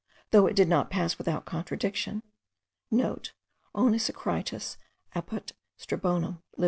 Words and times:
though 0.31 0.47
it 0.47 0.55
did 0.55 0.67
not 0.67 0.89
pass 0.89 1.19
without 1.19 1.45
contradiction,* 1.45 2.23
(* 2.63 2.91
Onesicritus, 3.75 4.77
apud 5.15 5.51
Strabonem, 5.79 6.41
lib. 6.57 6.59